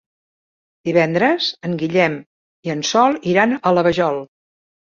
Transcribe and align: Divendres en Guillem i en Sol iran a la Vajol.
Divendres 0.89 1.51
en 1.69 1.77
Guillem 1.83 2.17
i 2.69 2.75
en 2.77 2.81
Sol 2.95 3.21
iran 3.35 3.55
a 3.61 3.75
la 3.81 3.89
Vajol. 3.91 4.23